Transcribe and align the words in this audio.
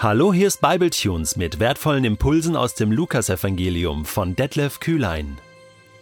Hallo, 0.00 0.32
hier 0.32 0.46
ist 0.46 0.60
Bibletunes 0.60 1.34
mit 1.34 1.58
wertvollen 1.58 2.04
Impulsen 2.04 2.54
aus 2.54 2.76
dem 2.76 2.92
Lukasevangelium 2.92 4.04
von 4.04 4.36
Detlef 4.36 4.78
Kühlein. 4.78 5.38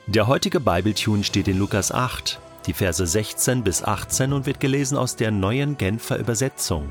Der 0.06 0.26
heutige 0.26 0.60
Bibletune 0.60 1.24
steht 1.24 1.48
in 1.48 1.58
Lukas 1.58 1.92
8, 1.92 2.38
die 2.66 2.74
Verse 2.74 3.06
16 3.06 3.64
bis 3.64 3.82
18 3.82 4.34
und 4.34 4.44
wird 4.44 4.60
gelesen 4.60 4.98
aus 4.98 5.16
der 5.16 5.30
neuen 5.30 5.78
Genfer 5.78 6.18
Übersetzung. 6.18 6.90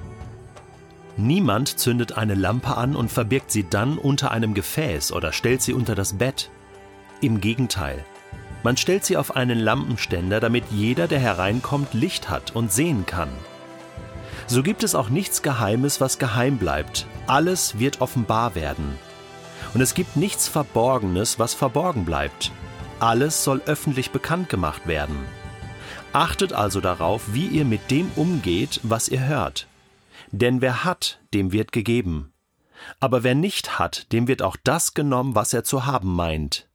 Niemand 1.15 1.77
zündet 1.77 2.17
eine 2.17 2.33
Lampe 2.33 2.75
an 2.75 2.95
und 2.95 3.11
verbirgt 3.11 3.51
sie 3.51 3.69
dann 3.69 3.99
unter 3.99 4.31
einem 4.31 4.55
Gefäß 4.55 5.11
oder 5.11 5.31
stellt 5.31 5.61
sie 5.61 5.73
unter 5.73 5.93
das 5.93 6.13
Bett. 6.13 6.49
Im 7.21 7.39
Gegenteil, 7.39 8.03
man 8.63 8.77
stellt 8.77 9.05
sie 9.05 9.17
auf 9.17 9.35
einen 9.35 9.59
Lampenständer, 9.59 10.39
damit 10.39 10.63
jeder, 10.71 11.07
der 11.07 11.19
hereinkommt, 11.19 11.93
Licht 11.93 12.31
hat 12.31 12.55
und 12.55 12.73
sehen 12.73 13.05
kann. 13.05 13.29
So 14.47 14.61
gibt 14.61 14.83
es 14.83 14.93
auch 14.93 15.09
nichts 15.09 15.41
Geheimes, 15.41 15.99
was 16.01 16.19
geheim 16.19 16.57
bleibt. 16.57 17.07
Alles 17.27 17.79
wird 17.79 18.01
offenbar 18.01 18.53
werden. 18.55 18.97
Und 19.73 19.81
es 19.81 19.93
gibt 19.93 20.15
nichts 20.15 20.47
Verborgenes, 20.47 21.39
was 21.39 21.53
verborgen 21.53 22.05
bleibt. 22.05 22.51
Alles 22.99 23.43
soll 23.43 23.61
öffentlich 23.65 24.11
bekannt 24.11 24.49
gemacht 24.49 24.87
werden. 24.87 25.17
Achtet 26.13 26.53
also 26.53 26.79
darauf, 26.79 27.33
wie 27.33 27.47
ihr 27.47 27.65
mit 27.65 27.91
dem 27.91 28.09
umgeht, 28.15 28.79
was 28.83 29.09
ihr 29.09 29.25
hört. 29.25 29.67
Denn 30.31 30.61
wer 30.61 30.83
hat, 30.83 31.19
dem 31.33 31.51
wird 31.51 31.71
gegeben. 31.71 32.31
Aber 32.99 33.23
wer 33.23 33.35
nicht 33.35 33.79
hat, 33.79 34.11
dem 34.11 34.27
wird 34.27 34.41
auch 34.41 34.57
das 34.63 34.93
genommen, 34.93 35.35
was 35.35 35.53
er 35.53 35.63
zu 35.63 35.85
haben 35.85 36.13
meint. 36.13 36.69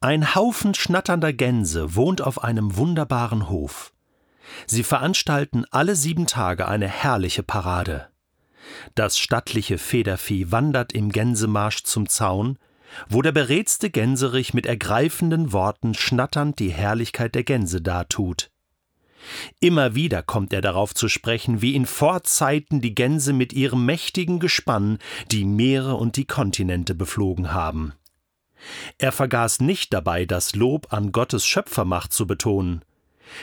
Ein 0.00 0.34
Haufen 0.34 0.74
schnatternder 0.74 1.32
Gänse 1.32 1.94
wohnt 1.96 2.22
auf 2.22 2.44
einem 2.44 2.76
wunderbaren 2.76 3.48
Hof. 3.48 3.92
Sie 4.66 4.82
veranstalten 4.82 5.64
alle 5.70 5.96
sieben 5.96 6.26
Tage 6.26 6.68
eine 6.68 6.88
herrliche 6.88 7.42
Parade. 7.42 8.08
Das 8.94 9.18
stattliche 9.18 9.78
Federvieh 9.78 10.50
wandert 10.50 10.92
im 10.92 11.10
Gänsemarsch 11.10 11.84
zum 11.84 12.08
Zaun, 12.08 12.58
wo 13.08 13.22
der 13.22 13.32
beredste 13.32 13.90
Gänserich 13.90 14.54
mit 14.54 14.66
ergreifenden 14.66 15.52
Worten 15.52 15.94
schnatternd 15.94 16.58
die 16.58 16.70
Herrlichkeit 16.72 17.34
der 17.34 17.44
Gänse 17.44 17.80
dartut. 17.80 18.50
Immer 19.60 19.94
wieder 19.94 20.22
kommt 20.22 20.52
er 20.52 20.60
darauf 20.60 20.94
zu 20.94 21.08
sprechen, 21.08 21.60
wie 21.60 21.74
in 21.74 21.86
Vorzeiten 21.86 22.80
die 22.80 22.94
Gänse 22.94 23.32
mit 23.32 23.52
ihrem 23.52 23.84
mächtigen 23.84 24.40
Gespann 24.40 24.98
die 25.30 25.44
Meere 25.44 25.96
und 25.96 26.16
die 26.16 26.24
Kontinente 26.24 26.94
beflogen 26.94 27.52
haben. 27.52 27.92
Er 28.98 29.12
vergaß 29.12 29.60
nicht 29.60 29.92
dabei, 29.92 30.26
das 30.26 30.54
Lob 30.54 30.92
an 30.92 31.12
Gottes 31.12 31.46
Schöpfermacht 31.46 32.12
zu 32.12 32.26
betonen. 32.26 32.82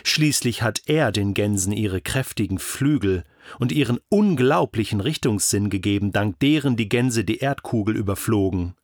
Schließlich 0.04 0.62
hat 0.62 0.82
er 0.88 1.12
den 1.12 1.34
Gänsen 1.34 1.72
ihre 1.72 2.02
kräftigen 2.02 2.60
Flügel 2.60 3.24
und 3.60 3.72
ihren 3.72 4.00
unglaublichen 4.10 5.00
Richtungssinn 5.02 5.70
gegeben, 5.70 6.12
dank 6.12 6.40
deren 6.40 6.76
die 6.76 6.90
Gänse 6.90 7.24
die 7.24 7.38
Erdkugel 7.38 7.96
überflogen. 7.96 8.76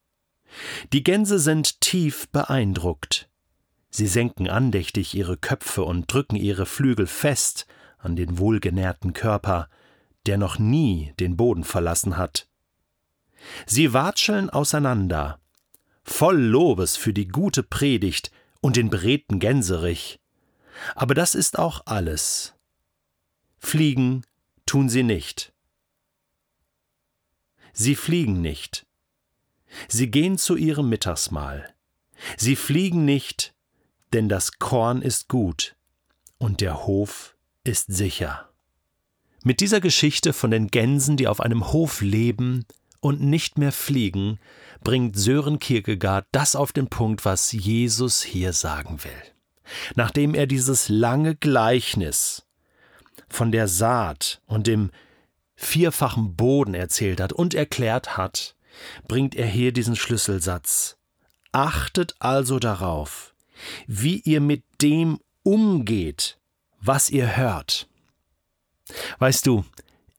Die 0.93 1.03
Gänse 1.03 1.39
sind 1.39 1.81
tief 1.81 2.29
beeindruckt. 2.29 3.29
Sie 3.89 4.07
senken 4.07 4.47
andächtig 4.47 5.13
ihre 5.13 5.37
Köpfe 5.37 5.83
und 5.83 6.11
drücken 6.11 6.35
ihre 6.35 6.65
Flügel 6.65 7.07
fest 7.07 7.67
an 7.97 8.15
den 8.15 8.37
wohlgenährten 8.37 9.13
Körper, 9.13 9.69
der 10.25 10.37
noch 10.37 10.57
nie 10.57 11.13
den 11.19 11.37
Boden 11.37 11.63
verlassen 11.63 12.17
hat. 12.17 12.47
Sie 13.65 13.93
watscheln 13.93 14.49
auseinander, 14.49 15.39
voll 16.03 16.39
Lobes 16.39 16.95
für 16.95 17.13
die 17.13 17.27
gute 17.27 17.61
Predigt 17.63 18.31
und 18.61 18.77
den 18.77 18.89
beredten 18.89 19.39
Gänserich. 19.39 20.19
Aber 20.95 21.13
das 21.13 21.35
ist 21.35 21.59
auch 21.59 21.83
alles. 21.85 22.53
Fliegen 23.59 24.23
tun 24.65 24.89
sie 24.89 25.03
nicht. 25.03 25.53
Sie 27.73 27.95
fliegen 27.95 28.41
nicht. 28.41 28.85
Sie 29.87 30.11
gehen 30.11 30.37
zu 30.37 30.55
ihrem 30.55 30.89
Mittagsmahl. 30.89 31.73
Sie 32.37 32.55
fliegen 32.55 33.05
nicht, 33.05 33.53
denn 34.13 34.29
das 34.29 34.59
Korn 34.59 35.01
ist 35.01 35.27
gut 35.27 35.75
und 36.37 36.61
der 36.61 36.85
Hof 36.85 37.35
ist 37.63 37.91
sicher. 37.91 38.49
Mit 39.43 39.59
dieser 39.59 39.81
Geschichte 39.81 40.33
von 40.33 40.51
den 40.51 40.67
Gänsen, 40.67 41.17
die 41.17 41.27
auf 41.27 41.41
einem 41.41 41.73
Hof 41.73 42.01
leben 42.01 42.65
und 42.99 43.21
nicht 43.21 43.57
mehr 43.57 43.71
fliegen, 43.71 44.39
bringt 44.83 45.17
Sören 45.17 45.59
Kierkegaard 45.59 46.27
das 46.31 46.55
auf 46.55 46.71
den 46.71 46.87
Punkt, 46.87 47.25
was 47.25 47.51
Jesus 47.51 48.23
hier 48.23 48.53
sagen 48.53 49.03
will. 49.03 49.33
Nachdem 49.95 50.33
er 50.35 50.47
dieses 50.47 50.89
lange 50.89 51.35
Gleichnis 51.35 52.45
von 53.29 53.51
der 53.51 53.67
Saat 53.67 54.41
und 54.45 54.67
dem 54.67 54.91
vierfachen 55.55 56.35
Boden 56.35 56.73
erzählt 56.73 57.21
hat 57.21 57.33
und 57.33 57.53
erklärt 57.53 58.17
hat, 58.17 58.55
bringt 59.07 59.35
er 59.35 59.47
hier 59.47 59.71
diesen 59.71 59.95
Schlüsselsatz. 59.95 60.97
Achtet 61.51 62.15
also 62.19 62.59
darauf, 62.59 63.33
wie 63.87 64.19
ihr 64.19 64.41
mit 64.41 64.63
dem 64.81 65.19
umgeht, 65.43 66.39
was 66.79 67.09
ihr 67.09 67.37
hört. 67.37 67.87
Weißt 69.19 69.45
du, 69.45 69.63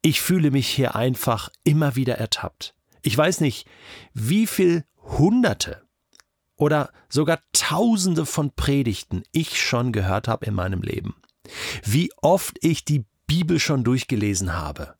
ich 0.03 0.21
fühle 0.21 0.51
mich 0.51 0.69
hier 0.69 0.95
einfach 0.95 1.51
immer 1.65 1.97
wieder 1.97 2.19
ertappt. 2.19 2.75
Ich 3.03 3.17
weiß 3.17 3.41
nicht, 3.41 3.67
wie 4.13 4.47
viel 4.47 4.85
Hunderte 5.03 5.84
oder 6.65 6.91
sogar 7.11 7.41
Tausende 7.53 8.25
von 8.25 8.51
Predigten 8.53 9.23
ich 9.33 9.61
schon 9.61 9.93
gehört 9.93 10.29
habe 10.29 10.47
in 10.47 10.55
meinem 10.55 10.81
Leben. 10.81 11.15
Wie 11.85 12.11
oft 12.23 12.57
ich 12.63 12.87
die 12.87 13.05
Bibel 13.27 13.61
schon 13.61 13.85
durchgelesen 13.85 14.55
habe. 14.55 14.95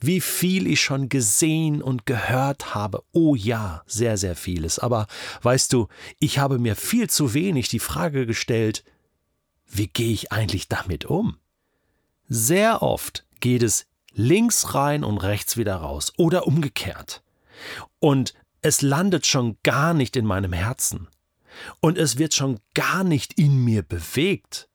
Wie 0.00 0.22
viel 0.22 0.66
ich 0.66 0.80
schon 0.80 1.10
gesehen 1.10 1.82
und 1.82 2.06
gehört 2.06 2.74
habe. 2.74 3.02
Oh 3.12 3.34
ja, 3.34 3.82
sehr, 3.86 4.16
sehr 4.16 4.34
vieles. 4.34 4.78
Aber 4.78 5.06
weißt 5.42 5.72
du, 5.74 5.88
ich 6.18 6.38
habe 6.38 6.58
mir 6.58 6.74
viel 6.74 7.10
zu 7.10 7.34
wenig 7.34 7.68
die 7.68 7.78
Frage 7.78 8.26
gestellt, 8.26 8.82
wie 9.66 9.88
gehe 9.88 10.12
ich 10.12 10.32
eigentlich 10.32 10.68
damit 10.68 11.04
um? 11.04 11.36
Sehr 12.28 12.82
oft 12.82 13.26
geht 13.40 13.62
es 13.62 13.86
links 14.12 14.74
rein 14.74 15.04
und 15.04 15.18
rechts 15.18 15.58
wieder 15.58 15.76
raus 15.76 16.14
oder 16.16 16.46
umgekehrt. 16.46 17.22
Und 17.98 18.34
es 18.62 18.82
landet 18.82 19.26
schon 19.26 19.56
gar 19.62 19.94
nicht 19.94 20.16
in 20.16 20.26
meinem 20.26 20.52
Herzen. 20.52 21.08
Und 21.80 21.98
es 21.98 22.18
wird 22.18 22.34
schon 22.34 22.60
gar 22.74 23.04
nicht 23.04 23.34
in 23.34 23.56
mir 23.56 23.82
bewegt. 23.82 24.68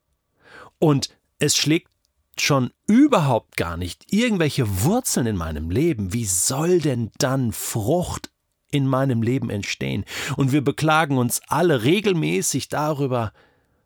Und 0.80 1.10
es 1.40 1.56
schlägt 1.56 1.90
schon 2.38 2.72
überhaupt 2.88 3.56
gar 3.56 3.78
nicht 3.78 4.12
irgendwelche 4.12 4.84
Wurzeln 4.84 5.26
in 5.26 5.38
meinem 5.38 5.70
Leben. 5.70 6.14
Wie 6.14 6.26
soll 6.26 6.80
denn 6.80 7.12
dann 7.18 7.54
Frucht 7.54 8.30
in 8.72 8.88
meinem 8.88 9.22
Leben 9.22 9.50
entstehen? 9.50 10.06
Und 10.36 10.52
wir 10.52 10.64
beklagen 10.64 11.18
uns 11.18 11.42
alle 11.48 11.84
regelmäßig 11.84 12.68
darüber, 12.68 13.32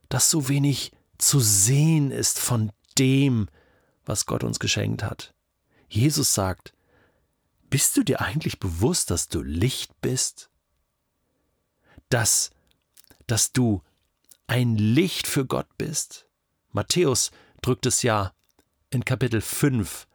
dass 0.09 0.31
so 0.31 0.49
wenig 0.49 0.91
zu 1.17 1.39
sehen 1.39 2.11
ist 2.11 2.39
von 2.39 2.71
dem, 2.97 3.47
was 4.05 4.25
Gott 4.25 4.43
uns 4.43 4.59
geschenkt 4.59 5.03
hat. 5.03 5.33
Jesus 5.87 6.33
sagt, 6.33 6.73
bist 7.69 7.97
du 7.97 8.03
dir 8.03 8.21
eigentlich 8.21 8.59
bewusst, 8.59 9.11
dass 9.11 9.27
du 9.27 9.41
Licht 9.41 10.01
bist? 10.01 10.49
Dass, 12.09 12.51
dass 13.27 13.51
du 13.51 13.83
ein 14.47 14.75
Licht 14.75 15.27
für 15.27 15.45
Gott 15.45 15.67
bist? 15.77 16.27
Matthäus 16.71 17.31
drückt 17.61 17.85
es 17.85 18.01
ja 18.03 18.33
in 18.89 19.05
Kapitel 19.05 19.41
5 19.41 20.07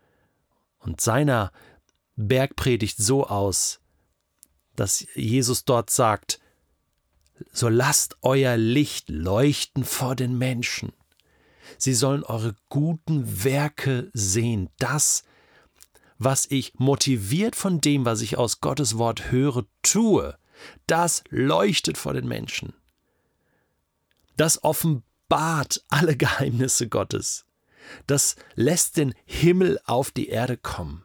und 0.78 1.00
seiner 1.00 1.52
Bergpredigt 2.16 2.98
so 2.98 3.26
aus, 3.26 3.80
dass 4.76 5.06
Jesus 5.14 5.64
dort 5.64 5.90
sagt, 5.90 6.40
so 7.52 7.68
lasst 7.68 8.16
euer 8.22 8.56
Licht 8.56 9.08
leuchten 9.08 9.84
vor 9.84 10.14
den 10.14 10.38
Menschen. 10.38 10.92
Sie 11.78 11.94
sollen 11.94 12.22
eure 12.22 12.54
guten 12.68 13.44
Werke 13.44 14.10
sehen, 14.12 14.70
das, 14.78 15.24
was 16.24 16.46
ich 16.50 16.72
motiviert 16.76 17.54
von 17.54 17.80
dem, 17.80 18.04
was 18.04 18.22
ich 18.22 18.38
aus 18.38 18.60
Gottes 18.60 18.98
Wort 18.98 19.30
höre, 19.30 19.64
tue, 19.82 20.36
das 20.86 21.22
leuchtet 21.28 21.98
vor 21.98 22.14
den 22.14 22.26
Menschen. 22.26 22.72
Das 24.36 24.64
offenbart 24.64 25.84
alle 25.88 26.16
Geheimnisse 26.16 26.88
Gottes. 26.88 27.44
Das 28.06 28.36
lässt 28.54 28.96
den 28.96 29.14
Himmel 29.26 29.78
auf 29.84 30.10
die 30.10 30.28
Erde 30.28 30.56
kommen. 30.56 31.04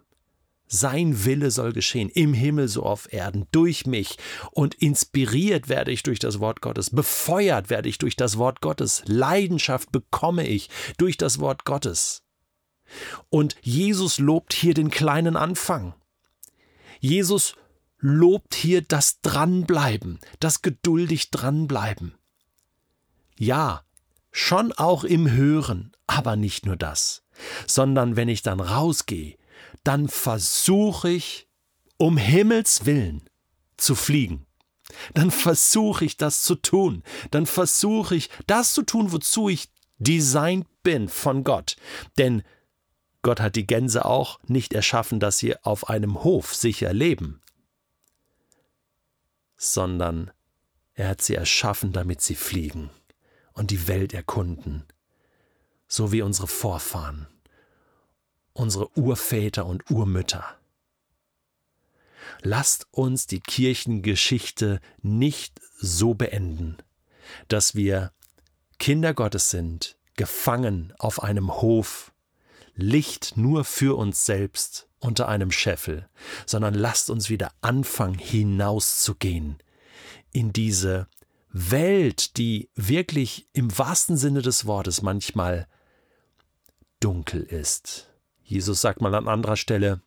Sein 0.71 1.25
Wille 1.25 1.49
soll 1.49 1.73
geschehen, 1.73 2.09
im 2.09 2.33
Himmel 2.33 2.67
so 2.67 2.83
auf 2.83 3.11
Erden, 3.11 3.47
durch 3.51 3.87
mich. 3.87 4.17
Und 4.51 4.75
inspiriert 4.75 5.67
werde 5.67 5.91
ich 5.91 6.03
durch 6.03 6.19
das 6.19 6.39
Wort 6.39 6.61
Gottes, 6.61 6.91
befeuert 6.91 7.71
werde 7.71 7.89
ich 7.89 7.97
durch 7.97 8.15
das 8.15 8.37
Wort 8.37 8.61
Gottes, 8.61 9.01
Leidenschaft 9.07 9.91
bekomme 9.91 10.47
ich 10.47 10.69
durch 10.97 11.17
das 11.17 11.39
Wort 11.39 11.65
Gottes. 11.65 12.21
Und 13.29 13.55
Jesus 13.61 14.19
lobt 14.19 14.53
hier 14.53 14.73
den 14.73 14.89
kleinen 14.89 15.35
Anfang. 15.35 15.93
Jesus 16.99 17.55
lobt 17.99 18.55
hier 18.55 18.81
das 18.81 19.21
Dranbleiben, 19.21 20.19
das 20.39 20.61
geduldig 20.61 21.31
Dranbleiben. 21.31 22.15
Ja, 23.37 23.83
schon 24.31 24.71
auch 24.73 25.03
im 25.03 25.31
Hören, 25.31 25.91
aber 26.07 26.35
nicht 26.35 26.65
nur 26.65 26.75
das, 26.75 27.23
sondern 27.67 28.15
wenn 28.15 28.29
ich 28.29 28.41
dann 28.41 28.59
rausgehe, 28.59 29.37
dann 29.83 30.07
versuche 30.07 31.09
ich, 31.09 31.47
um 31.97 32.17
Himmels 32.17 32.85
willen, 32.85 33.29
zu 33.77 33.95
fliegen. 33.95 34.45
Dann 35.13 35.31
versuche 35.31 36.05
ich 36.05 36.17
das 36.17 36.41
zu 36.41 36.55
tun. 36.55 37.03
Dann 37.31 37.45
versuche 37.45 38.15
ich 38.15 38.29
das 38.47 38.73
zu 38.73 38.83
tun, 38.83 39.11
wozu 39.11 39.49
ich 39.49 39.69
designt 39.97 40.67
bin 40.83 41.09
von 41.09 41.43
Gott. 41.43 41.75
Denn 42.17 42.43
Gott 43.21 43.41
hat 43.41 43.55
die 43.55 43.67
Gänse 43.67 44.05
auch 44.05 44.39
nicht 44.47 44.73
erschaffen, 44.73 45.19
dass 45.19 45.37
sie 45.37 45.57
auf 45.63 45.89
einem 45.89 46.23
Hof 46.23 46.55
sicher 46.55 46.93
leben, 46.93 47.41
sondern 49.57 50.31
er 50.93 51.09
hat 51.09 51.21
sie 51.21 51.35
erschaffen, 51.35 51.91
damit 51.91 52.21
sie 52.21 52.35
fliegen 52.35 52.89
und 53.53 53.71
die 53.71 53.87
Welt 53.87 54.13
erkunden, 54.13 54.85
so 55.87 56.11
wie 56.11 56.21
unsere 56.21 56.47
Vorfahren, 56.47 57.27
unsere 58.53 58.97
Urväter 58.97 59.65
und 59.65 59.89
Urmütter. 59.91 60.45
Lasst 62.41 62.87
uns 62.91 63.27
die 63.27 63.41
Kirchengeschichte 63.41 64.79
nicht 65.01 65.59
so 65.77 66.13
beenden, 66.13 66.77
dass 67.49 67.75
wir 67.75 68.13
Kinder 68.77 69.13
Gottes 69.13 69.49
sind, 69.49 69.97
gefangen 70.15 70.93
auf 70.99 71.21
einem 71.21 71.61
Hof, 71.61 72.13
Licht 72.79 73.37
nur 73.37 73.63
für 73.63 73.97
uns 73.97 74.25
selbst 74.25 74.87
unter 74.99 75.27
einem 75.27 75.51
Scheffel, 75.51 76.09
sondern 76.45 76.73
lasst 76.73 77.09
uns 77.09 77.29
wieder 77.29 77.51
anfangen, 77.61 78.17
hinauszugehen 78.17 79.57
in 80.31 80.53
diese 80.53 81.07
Welt, 81.51 82.37
die 82.37 82.69
wirklich 82.75 83.47
im 83.53 83.75
wahrsten 83.77 84.17
Sinne 84.17 84.41
des 84.41 84.65
Wortes 84.65 85.01
manchmal 85.01 85.67
dunkel 86.99 87.41
ist. 87.41 88.09
Jesus 88.43 88.81
sagt 88.81 89.01
mal 89.01 89.15
an 89.15 89.27
anderer 89.27 89.55
Stelle, 89.55 90.01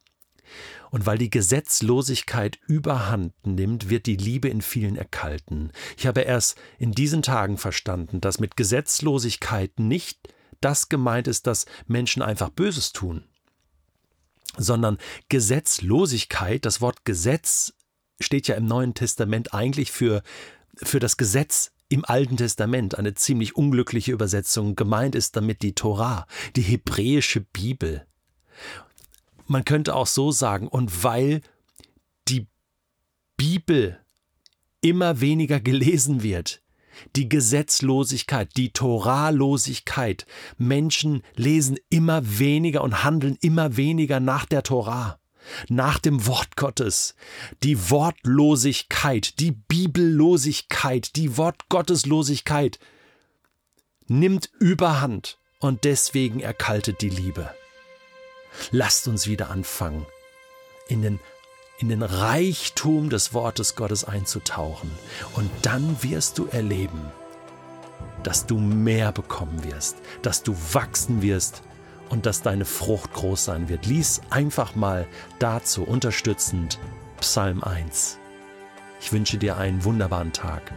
und 0.91 1.07
weil 1.07 1.17
die 1.17 1.31
Gesetzlosigkeit 1.31 2.59
überhand 2.67 3.33
nimmt, 3.47 3.89
wird 3.89 4.07
die 4.07 4.17
Liebe 4.17 4.49
in 4.49 4.61
vielen 4.61 4.97
erkalten. 4.97 5.73
Ich 5.97 6.07
habe 6.07 6.21
erst 6.21 6.57
in 6.79 6.93
diesen 6.93 7.23
Tagen 7.23 7.57
verstanden, 7.57 8.21
dass 8.21 8.41
mit 8.41 8.57
Gesetzlosigkeit 8.57 9.79
nicht 9.79 10.29
das 10.65 10.89
gemeint 10.89 11.29
ist, 11.29 11.47
dass 11.47 11.67
Menschen 11.87 12.23
einfach 12.23 12.51
Böses 12.51 12.93
tun, 12.93 13.25
sondern 14.57 14.99
Gesetzlosigkeit, 15.29 16.65
das 16.65 16.81
Wort 16.81 17.05
Gesetz 17.05 17.75
steht 18.21 18.49
ja 18.49 18.55
im 18.55 18.67
Neuen 18.67 18.95
Testament 18.95 19.55
eigentlich 19.55 19.93
für, 19.93 20.23
für 20.77 21.01
das 21.01 21.17
Gesetz 21.17 21.73
im 21.89 22.05
Alten 22.05 22.39
Testament, 22.39 22.99
eine 22.99 23.15
ziemlich 23.15 23.55
unglückliche 23.57 24.13
Übersetzung. 24.13 24.77
Gemeint 24.77 25.15
ist 25.15 25.37
damit 25.37 25.63
die 25.63 25.75
Torah, 25.75 26.27
die 26.57 26.63
hebräische 26.63 27.41
Bibel. 27.41 28.07
Man 29.47 29.65
könnte 29.65 29.95
auch 29.95 30.07
so 30.07 30.33
sagen, 30.33 30.69
und 30.69 31.05
weil 31.05 31.43
die 32.29 32.47
Bibel 33.37 34.01
immer 34.81 35.21
weniger 35.21 35.61
gelesen 35.61 36.23
wird, 36.23 36.62
die 37.17 37.29
Gesetzlosigkeit, 37.29 38.51
die 38.57 38.73
Torahlosigkeit, 38.73 40.27
Menschen 40.59 41.23
lesen 41.37 41.79
immer 41.89 42.39
weniger 42.39 42.83
und 42.83 43.05
handeln 43.05 43.37
immer 43.41 43.77
weniger 43.77 44.21
nach 44.21 44.47
der 44.47 44.63
Torah, 44.63 45.19
nach 45.69 45.99
dem 45.99 46.27
Wort 46.27 46.57
Gottes. 46.57 47.15
Die 47.63 47.91
Wortlosigkeit, 47.91 49.39
die 49.41 49.53
Bibellosigkeit, 49.53 51.17
die 51.17 51.37
Wortgotteslosigkeit 51.37 52.79
nimmt 54.07 54.51
überhand 54.59 55.39
und 55.61 55.85
deswegen 55.85 56.41
erkaltet 56.41 57.01
die 57.01 57.09
Liebe. 57.09 57.55
Lasst 58.71 59.09
uns 59.09 59.27
wieder 59.27 59.51
anfangen, 59.51 60.07
in 60.89 61.03
den, 61.03 61.21
in 61.79 61.89
den 61.89 62.03
Reichtum 62.03 63.11
des 63.11 63.35
Wortes 63.35 63.75
Gottes 63.75 64.05
einzutauchen. 64.05 64.91
Und 65.35 65.51
dann 65.63 66.03
wirst 66.03 66.39
du 66.39 66.47
erleben, 66.47 67.01
dass 68.23 68.47
du 68.47 68.59
mehr 68.59 69.13
bekommen 69.13 69.65
wirst, 69.65 69.97
dass 70.23 70.43
du 70.43 70.57
wachsen 70.73 71.23
wirst 71.23 71.63
und 72.09 72.27
dass 72.27 72.43
deine 72.43 72.65
Frucht 72.65 73.13
groß 73.15 73.45
sein 73.45 73.69
wird. 73.69 73.87
Lies 73.87 74.21
einfach 74.31 74.75
mal 74.75 75.07
dazu 75.39 75.83
unterstützend 75.83 76.79
Psalm 77.21 77.63
1. 77.63 78.19
Ich 79.01 79.13
wünsche 79.13 79.39
dir 79.39 79.57
einen 79.57 79.83
wunderbaren 79.85 80.33
Tag. 80.33 80.73